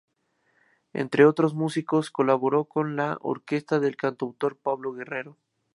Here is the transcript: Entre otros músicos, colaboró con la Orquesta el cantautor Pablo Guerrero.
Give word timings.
Entre 0.93 1.25
otros 1.27 1.53
músicos, 1.53 2.09
colaboró 2.09 2.65
con 2.65 2.95
la 2.95 3.19
Orquesta 3.21 3.75
el 3.75 3.97
cantautor 3.97 4.57
Pablo 4.57 4.93
Guerrero. 4.93 5.37